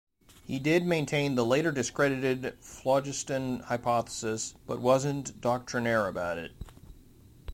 He 0.47 0.57
did 0.57 0.83
maintain 0.87 1.35
the 1.35 1.45
later-discredited 1.45 2.57
phlogiston 2.59 3.59
hypothesis, 3.59 4.55
but 4.65 4.81
wasn't 4.81 5.39
doctrinaire 5.39 6.07
about 6.07 6.39
it. 6.39 6.53